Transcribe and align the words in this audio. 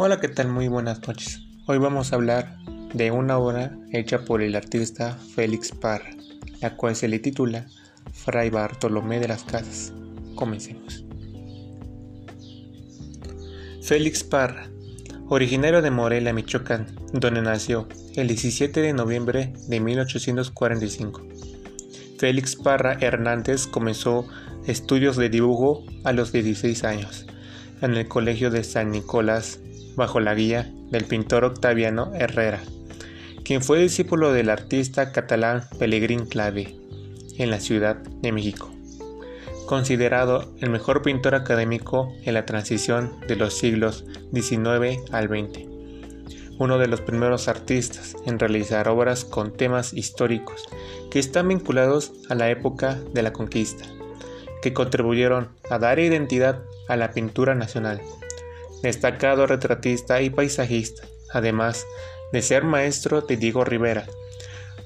Hola, 0.00 0.20
¿qué 0.20 0.28
tal? 0.28 0.46
Muy 0.46 0.68
buenas 0.68 1.04
noches. 1.08 1.40
Hoy 1.66 1.78
vamos 1.78 2.12
a 2.12 2.14
hablar 2.14 2.56
de 2.94 3.10
una 3.10 3.36
obra 3.36 3.76
hecha 3.92 4.24
por 4.24 4.42
el 4.42 4.54
artista 4.54 5.18
Félix 5.34 5.72
Parra, 5.72 6.08
la 6.60 6.76
cual 6.76 6.94
se 6.94 7.08
le 7.08 7.18
titula 7.18 7.66
Fray 8.12 8.48
Bartolomé 8.48 9.18
de 9.18 9.26
las 9.26 9.42
Casas. 9.42 9.92
Comencemos. 10.36 11.04
Félix 13.82 14.22
Parra, 14.22 14.70
originario 15.26 15.82
de 15.82 15.90
Morelia, 15.90 16.32
Michoacán, 16.32 16.94
donde 17.12 17.42
nació 17.42 17.88
el 18.14 18.28
17 18.28 18.80
de 18.80 18.92
noviembre 18.92 19.52
de 19.66 19.80
1845. 19.80 21.26
Félix 22.18 22.54
Parra 22.54 22.98
Hernández 23.00 23.66
comenzó 23.66 24.28
estudios 24.64 25.16
de 25.16 25.28
dibujo 25.28 25.82
a 26.04 26.12
los 26.12 26.30
16 26.30 26.84
años 26.84 27.26
en 27.82 27.94
el 27.96 28.06
Colegio 28.06 28.52
de 28.52 28.62
San 28.62 28.92
Nicolás 28.92 29.58
bajo 29.98 30.20
la 30.20 30.34
guía 30.34 30.70
del 30.90 31.04
pintor 31.04 31.44
Octaviano 31.44 32.12
Herrera, 32.14 32.62
quien 33.44 33.62
fue 33.62 33.80
discípulo 33.80 34.32
del 34.32 34.48
artista 34.48 35.12
catalán 35.12 35.64
Pellegrín 35.78 36.24
Clavé 36.24 36.76
en 37.36 37.50
la 37.50 37.58
Ciudad 37.60 37.96
de 37.96 38.32
México, 38.32 38.70
considerado 39.66 40.54
el 40.60 40.70
mejor 40.70 41.02
pintor 41.02 41.34
académico 41.34 42.14
en 42.24 42.34
la 42.34 42.46
transición 42.46 43.12
de 43.26 43.36
los 43.36 43.54
siglos 43.54 44.06
XIX 44.32 45.02
al 45.10 45.26
XX, 45.28 45.66
uno 46.58 46.78
de 46.78 46.86
los 46.86 47.00
primeros 47.00 47.48
artistas 47.48 48.16
en 48.24 48.38
realizar 48.38 48.88
obras 48.88 49.24
con 49.24 49.52
temas 49.52 49.92
históricos 49.92 50.64
que 51.10 51.18
están 51.18 51.48
vinculados 51.48 52.12
a 52.28 52.36
la 52.36 52.50
época 52.50 52.98
de 53.12 53.22
la 53.22 53.32
conquista, 53.32 53.84
que 54.62 54.72
contribuyeron 54.72 55.48
a 55.70 55.78
dar 55.78 55.98
identidad 55.98 56.60
a 56.88 56.96
la 56.96 57.10
pintura 57.10 57.56
nacional 57.56 58.00
destacado 58.82 59.46
retratista 59.46 60.20
y 60.22 60.30
paisajista, 60.30 61.02
además 61.32 61.86
de 62.32 62.42
ser 62.42 62.64
maestro 62.64 63.22
de 63.22 63.36
Diego 63.36 63.64
Rivera. 63.64 64.06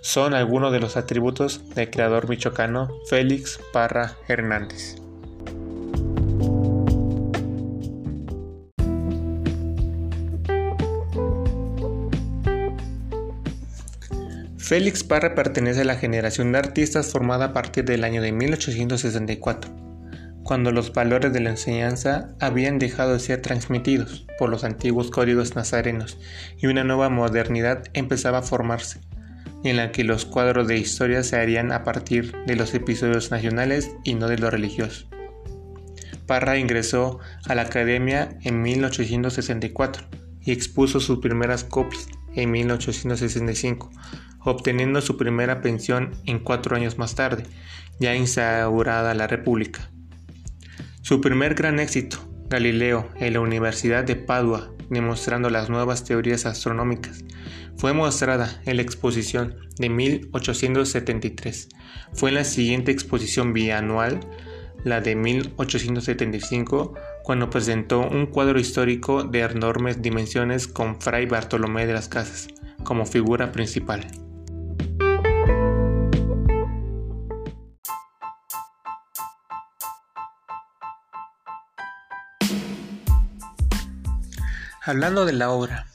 Son 0.00 0.34
algunos 0.34 0.72
de 0.72 0.80
los 0.80 0.96
atributos 0.96 1.74
del 1.74 1.90
creador 1.90 2.28
michoacano 2.28 2.90
Félix 3.08 3.58
Parra 3.72 4.16
Hernández. 4.28 4.96
Félix 14.58 15.04
Parra 15.04 15.34
pertenece 15.34 15.82
a 15.82 15.84
la 15.84 15.96
generación 15.96 16.52
de 16.52 16.58
artistas 16.58 17.12
formada 17.12 17.46
a 17.46 17.52
partir 17.52 17.84
del 17.84 18.02
año 18.02 18.22
de 18.22 18.32
1864 18.32 19.83
cuando 20.44 20.72
los 20.72 20.92
valores 20.92 21.32
de 21.32 21.40
la 21.40 21.50
enseñanza 21.50 22.36
habían 22.38 22.78
dejado 22.78 23.14
de 23.14 23.18
ser 23.18 23.40
transmitidos 23.40 24.26
por 24.38 24.50
los 24.50 24.62
antiguos 24.62 25.10
códigos 25.10 25.56
nazarenos 25.56 26.18
y 26.58 26.66
una 26.66 26.84
nueva 26.84 27.08
modernidad 27.08 27.84
empezaba 27.94 28.38
a 28.38 28.42
formarse, 28.42 29.00
en 29.64 29.78
la 29.78 29.90
que 29.90 30.04
los 30.04 30.26
cuadros 30.26 30.68
de 30.68 30.76
historia 30.76 31.22
se 31.22 31.36
harían 31.36 31.72
a 31.72 31.82
partir 31.82 32.36
de 32.46 32.56
los 32.56 32.74
episodios 32.74 33.30
nacionales 33.30 33.90
y 34.04 34.14
no 34.14 34.28
de 34.28 34.38
lo 34.38 34.50
religioso. 34.50 35.08
Parra 36.26 36.58
ingresó 36.58 37.18
a 37.46 37.54
la 37.54 37.62
academia 37.62 38.36
en 38.42 38.60
1864 38.60 40.04
y 40.42 40.52
expuso 40.52 41.00
sus 41.00 41.20
primeras 41.20 41.64
copias 41.64 42.08
en 42.34 42.50
1865, 42.50 43.90
obteniendo 44.40 45.00
su 45.00 45.16
primera 45.16 45.62
pensión 45.62 46.12
en 46.26 46.38
cuatro 46.38 46.76
años 46.76 46.98
más 46.98 47.14
tarde, 47.14 47.44
ya 47.98 48.14
instaurada 48.14 49.14
la 49.14 49.26
República. 49.26 49.90
Su 51.04 51.20
primer 51.20 51.54
gran 51.54 51.80
éxito, 51.80 52.16
Galileo, 52.48 53.10
en 53.16 53.34
la 53.34 53.40
Universidad 53.40 54.04
de 54.04 54.16
Padua, 54.16 54.72
demostrando 54.88 55.50
las 55.50 55.68
nuevas 55.68 56.02
teorías 56.04 56.46
astronómicas, 56.46 57.26
fue 57.76 57.92
mostrada 57.92 58.62
en 58.64 58.76
la 58.76 58.82
exposición 58.82 59.54
de 59.76 59.90
1873. 59.90 61.68
Fue 62.14 62.30
en 62.30 62.36
la 62.36 62.44
siguiente 62.44 62.90
exposición 62.90 63.52
bianual, 63.52 64.20
la 64.82 65.02
de 65.02 65.14
1875, 65.14 66.94
cuando 67.22 67.50
presentó 67.50 68.00
un 68.00 68.24
cuadro 68.24 68.58
histórico 68.58 69.24
de 69.24 69.40
enormes 69.40 70.00
dimensiones 70.00 70.66
con 70.66 71.02
Fray 71.02 71.26
Bartolomé 71.26 71.84
de 71.84 71.92
las 71.92 72.08
Casas 72.08 72.48
como 72.82 73.04
figura 73.04 73.52
principal. 73.52 74.06
Hablando 84.86 85.24
de 85.24 85.32
la 85.32 85.48
obra, 85.48 85.86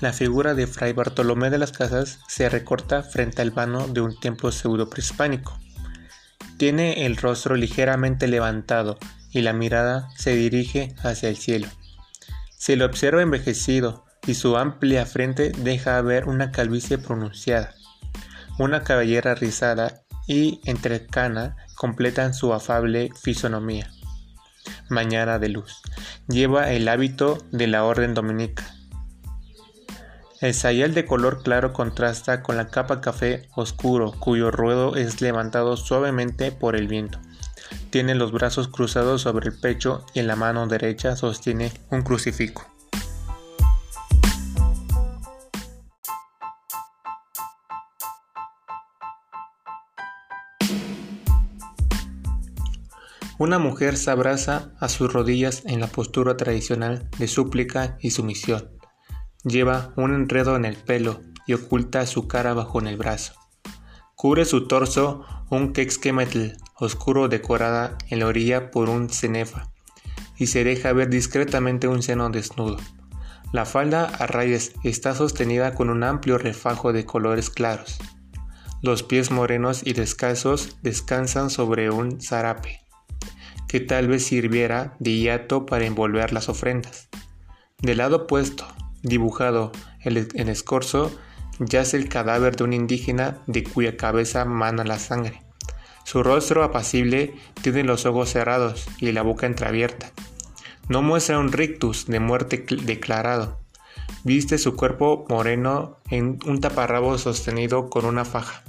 la 0.00 0.14
figura 0.14 0.54
de 0.54 0.66
Fray 0.66 0.94
Bartolomé 0.94 1.50
de 1.50 1.58
las 1.58 1.72
Casas 1.72 2.20
se 2.26 2.48
recorta 2.48 3.02
frente 3.02 3.42
al 3.42 3.50
vano 3.50 3.86
de 3.86 4.00
un 4.00 4.18
templo 4.18 4.50
pseudo 4.50 4.88
prehispánico. 4.88 5.58
Tiene 6.56 7.04
el 7.04 7.18
rostro 7.18 7.54
ligeramente 7.54 8.28
levantado 8.28 8.98
y 9.30 9.42
la 9.42 9.52
mirada 9.52 10.08
se 10.16 10.34
dirige 10.36 10.94
hacia 11.02 11.28
el 11.28 11.36
cielo. 11.36 11.68
Se 12.56 12.76
lo 12.76 12.86
observa 12.86 13.20
envejecido 13.20 14.06
y 14.26 14.32
su 14.32 14.56
amplia 14.56 15.04
frente 15.04 15.52
deja 15.58 16.00
ver 16.00 16.26
una 16.26 16.50
calvicie 16.50 16.96
pronunciada. 16.96 17.74
Una 18.58 18.84
cabellera 18.84 19.34
rizada 19.34 20.00
y 20.26 20.62
entrecana 20.64 21.56
completan 21.74 22.32
su 22.32 22.54
afable 22.54 23.10
fisonomía 23.20 23.90
mañana 24.90 25.38
de 25.38 25.48
luz. 25.48 25.82
Lleva 26.28 26.70
el 26.72 26.88
hábito 26.88 27.38
de 27.50 27.66
la 27.66 27.84
orden 27.84 28.14
dominica. 28.14 28.74
El 30.40 30.54
sayal 30.54 30.94
de 30.94 31.04
color 31.04 31.42
claro 31.42 31.72
contrasta 31.72 32.42
con 32.42 32.56
la 32.56 32.68
capa 32.68 33.00
café 33.00 33.48
oscuro, 33.54 34.12
cuyo 34.18 34.50
ruedo 34.50 34.96
es 34.96 35.20
levantado 35.20 35.76
suavemente 35.76 36.50
por 36.50 36.76
el 36.76 36.88
viento. 36.88 37.18
Tiene 37.90 38.14
los 38.14 38.32
brazos 38.32 38.68
cruzados 38.68 39.22
sobre 39.22 39.48
el 39.48 39.58
pecho 39.58 40.04
y 40.14 40.20
en 40.20 40.26
la 40.26 40.36
mano 40.36 40.66
derecha 40.66 41.14
sostiene 41.16 41.72
un 41.90 42.02
crucifijo. 42.02 42.64
Una 53.40 53.58
mujer 53.58 53.96
se 53.96 54.10
abraza 54.10 54.74
a 54.80 54.90
sus 54.90 55.10
rodillas 55.10 55.62
en 55.64 55.80
la 55.80 55.86
postura 55.86 56.36
tradicional 56.36 57.08
de 57.18 57.26
súplica 57.26 57.96
y 57.98 58.10
sumisión. 58.10 58.68
Lleva 59.44 59.94
un 59.96 60.14
enredo 60.14 60.56
en 60.56 60.66
el 60.66 60.76
pelo 60.76 61.22
y 61.46 61.54
oculta 61.54 62.04
su 62.04 62.28
cara 62.28 62.52
bajo 62.52 62.80
el 62.80 62.98
brazo. 62.98 63.32
Cubre 64.14 64.44
su 64.44 64.68
torso 64.68 65.24
un 65.48 65.72
quexquemetl 65.72 66.48
oscuro 66.74 67.28
decorada 67.28 67.96
en 68.10 68.18
la 68.18 68.26
orilla 68.26 68.70
por 68.70 68.90
un 68.90 69.08
cenefa 69.08 69.72
y 70.36 70.48
se 70.48 70.62
deja 70.62 70.92
ver 70.92 71.08
discretamente 71.08 71.88
un 71.88 72.02
seno 72.02 72.28
desnudo. 72.28 72.76
La 73.54 73.64
falda 73.64 74.04
a 74.04 74.26
rayas 74.26 74.72
está 74.84 75.14
sostenida 75.14 75.74
con 75.74 75.88
un 75.88 76.04
amplio 76.04 76.36
refajo 76.36 76.92
de 76.92 77.06
colores 77.06 77.48
claros. 77.48 78.00
Los 78.82 79.02
pies 79.02 79.30
morenos 79.30 79.80
y 79.82 79.94
descalzos 79.94 80.76
descansan 80.82 81.48
sobre 81.48 81.88
un 81.88 82.20
zarape 82.20 82.89
que 83.70 83.78
tal 83.78 84.08
vez 84.08 84.26
sirviera 84.26 84.96
de 84.98 85.16
hiato 85.16 85.64
para 85.64 85.86
envolver 85.86 86.32
las 86.32 86.48
ofrendas. 86.48 87.08
Del 87.78 87.98
lado 87.98 88.24
opuesto, 88.24 88.66
dibujado 89.04 89.70
en 90.02 90.48
escorzo, 90.48 91.16
yace 91.60 91.96
el 91.96 92.08
cadáver 92.08 92.56
de 92.56 92.64
un 92.64 92.72
indígena 92.72 93.38
de 93.46 93.62
cuya 93.62 93.96
cabeza 93.96 94.44
mana 94.44 94.82
la 94.82 94.98
sangre. 94.98 95.44
Su 96.04 96.24
rostro 96.24 96.64
apacible 96.64 97.32
tiene 97.62 97.84
los 97.84 98.06
ojos 98.06 98.30
cerrados 98.30 98.88
y 98.98 99.12
la 99.12 99.22
boca 99.22 99.46
entreabierta. 99.46 100.10
No 100.88 101.00
muestra 101.00 101.38
un 101.38 101.52
rictus 101.52 102.06
de 102.06 102.18
muerte 102.18 102.66
declarado. 102.82 103.60
Viste 104.24 104.58
su 104.58 104.74
cuerpo 104.74 105.26
moreno 105.28 105.98
en 106.10 106.40
un 106.44 106.60
taparrabo 106.60 107.16
sostenido 107.18 107.88
con 107.88 108.04
una 108.04 108.24
faja. 108.24 108.64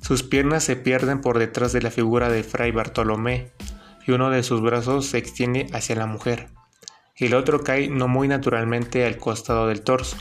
Sus 0.00 0.22
piernas 0.22 0.64
se 0.64 0.76
pierden 0.76 1.20
por 1.20 1.38
detrás 1.38 1.74
de 1.74 1.82
la 1.82 1.90
figura 1.90 2.30
de 2.30 2.42
Fray 2.42 2.70
Bartolomé, 2.70 3.52
y 4.08 4.12
uno 4.12 4.30
de 4.30 4.42
sus 4.42 4.62
brazos 4.62 5.04
se 5.04 5.18
extiende 5.18 5.66
hacia 5.74 5.94
la 5.94 6.06
mujer. 6.06 6.48
El 7.14 7.34
otro 7.34 7.62
cae 7.62 7.88
no 7.88 8.08
muy 8.08 8.26
naturalmente 8.26 9.04
al 9.04 9.18
costado 9.18 9.66
del 9.66 9.82
torso. 9.82 10.16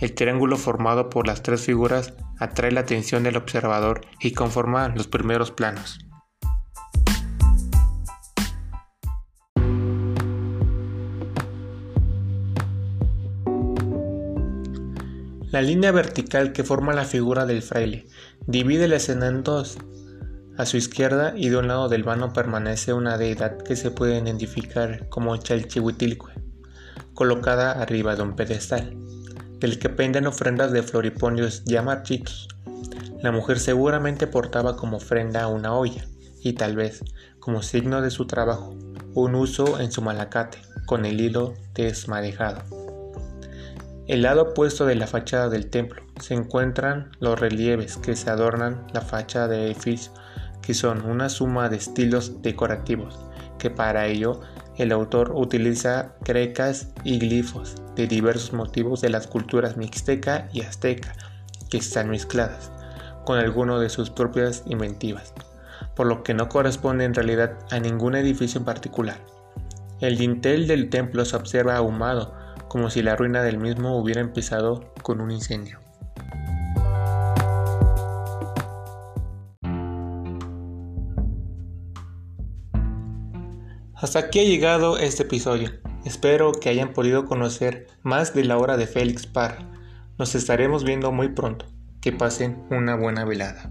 El 0.00 0.14
triángulo 0.14 0.56
formado 0.56 1.10
por 1.10 1.26
las 1.26 1.42
tres 1.42 1.60
figuras 1.60 2.14
atrae 2.38 2.72
la 2.72 2.80
atención 2.80 3.22
del 3.22 3.36
observador 3.36 4.00
y 4.20 4.32
conforma 4.32 4.88
los 4.88 5.06
primeros 5.06 5.50
planos. 5.50 5.98
La 15.50 15.60
línea 15.60 15.92
vertical 15.92 16.52
que 16.52 16.64
forma 16.64 16.94
la 16.94 17.04
figura 17.04 17.44
del 17.44 17.60
fraile 17.60 18.06
divide 18.46 18.88
la 18.88 18.96
escena 18.96 19.26
en 19.26 19.42
dos 19.42 19.76
a 20.60 20.66
su 20.66 20.76
izquierda 20.76 21.32
y 21.36 21.48
de 21.48 21.56
un 21.56 21.68
lado 21.68 21.88
del 21.88 22.04
vano 22.04 22.32
permanece 22.32 22.92
una 22.92 23.16
deidad 23.16 23.56
que 23.58 23.76
se 23.76 23.90
puede 23.90 24.18
identificar 24.18 25.08
como 25.08 25.36
Chalchihuitilcue, 25.36 26.32
colocada 27.14 27.72
arriba 27.72 28.14
de 28.14 28.22
un 28.22 28.36
pedestal, 28.36 28.94
del 29.58 29.78
que 29.78 29.88
penden 29.88 30.26
ofrendas 30.26 30.70
de 30.70 30.82
floriponios 30.82 31.64
ya 31.64 31.82
marchitos. 31.82 32.48
La 33.22 33.32
mujer 33.32 33.58
seguramente 33.58 34.26
portaba 34.26 34.76
como 34.76 34.98
ofrenda 34.98 35.46
una 35.46 35.74
olla, 35.74 36.04
y 36.42 36.52
tal 36.52 36.76
vez, 36.76 37.02
como 37.38 37.62
signo 37.62 38.02
de 38.02 38.10
su 38.10 38.26
trabajo, 38.26 38.74
un 39.14 39.34
uso 39.34 39.80
en 39.80 39.90
su 39.90 40.02
malacate, 40.02 40.58
con 40.84 41.06
el 41.06 41.20
hilo 41.20 41.54
desmadejado. 41.74 42.62
El 44.06 44.22
lado 44.22 44.42
opuesto 44.42 44.86
de 44.86 44.96
la 44.96 45.06
fachada 45.06 45.48
del 45.48 45.70
templo 45.70 46.02
se 46.20 46.34
encuentran 46.34 47.12
los 47.20 47.38
relieves 47.38 47.96
que 47.96 48.16
se 48.16 48.28
adornan 48.28 48.86
la 48.92 49.00
fachada 49.00 49.48
del 49.48 49.66
edificio, 49.66 50.12
que 50.62 50.74
son 50.74 51.04
una 51.04 51.28
suma 51.28 51.68
de 51.68 51.76
estilos 51.76 52.42
decorativos, 52.42 53.18
que 53.58 53.70
para 53.70 54.06
ello 54.06 54.40
el 54.76 54.92
autor 54.92 55.32
utiliza 55.34 56.14
grecas 56.22 56.88
y 57.04 57.18
glifos 57.18 57.74
de 57.96 58.06
diversos 58.06 58.52
motivos 58.52 59.00
de 59.00 59.10
las 59.10 59.26
culturas 59.26 59.76
mixteca 59.76 60.48
y 60.52 60.62
azteca, 60.62 61.14
que 61.70 61.78
están 61.78 62.10
mezcladas 62.10 62.72
con 63.24 63.38
alguno 63.38 63.78
de 63.78 63.90
sus 63.90 64.10
propias 64.10 64.62
inventivas, 64.66 65.34
por 65.94 66.06
lo 66.06 66.22
que 66.22 66.34
no 66.34 66.48
corresponde 66.48 67.04
en 67.04 67.14
realidad 67.14 67.58
a 67.70 67.78
ningún 67.78 68.14
edificio 68.14 68.58
en 68.58 68.64
particular. 68.64 69.18
El 70.00 70.16
dintel 70.16 70.66
del 70.66 70.88
templo 70.88 71.24
se 71.24 71.36
observa 71.36 71.76
ahumado, 71.76 72.34
como 72.68 72.88
si 72.88 73.02
la 73.02 73.16
ruina 73.16 73.42
del 73.42 73.58
mismo 73.58 73.98
hubiera 73.98 74.20
empezado 74.20 74.92
con 75.02 75.20
un 75.20 75.30
incendio. 75.30 75.78
Hasta 84.00 84.18
aquí 84.18 84.40
ha 84.40 84.44
llegado 84.44 84.96
este 84.96 85.24
episodio. 85.24 85.72
Espero 86.06 86.52
que 86.52 86.70
hayan 86.70 86.94
podido 86.94 87.26
conocer 87.26 87.86
más 88.02 88.32
de 88.32 88.44
la 88.44 88.56
obra 88.56 88.78
de 88.78 88.86
Félix 88.86 89.26
Parra. 89.26 89.70
Nos 90.18 90.34
estaremos 90.34 90.84
viendo 90.84 91.12
muy 91.12 91.28
pronto. 91.28 91.66
Que 92.00 92.10
pasen 92.10 92.64
una 92.70 92.96
buena 92.96 93.26
velada. 93.26 93.68